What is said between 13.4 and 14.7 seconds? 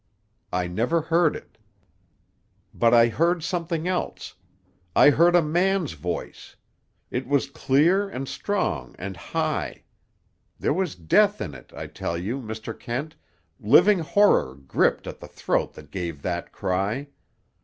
living horror